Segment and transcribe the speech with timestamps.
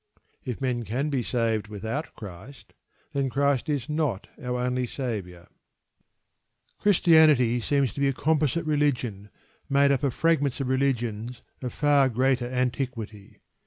[0.43, 2.73] If men can be saved without Christ,
[3.13, 5.47] then Christ is not our only Saviour.
[6.79, 9.29] Christianity seems to be a composite religion,
[9.69, 13.41] made up of fragments of religions of far greater antiquity.